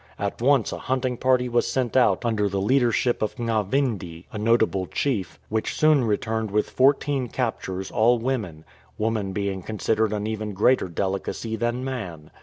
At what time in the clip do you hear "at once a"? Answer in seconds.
0.17-0.79